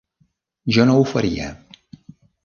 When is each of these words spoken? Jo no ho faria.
Jo 0.77 0.85
no 0.91 0.95
ho 1.01 1.03
faria. 1.11 1.49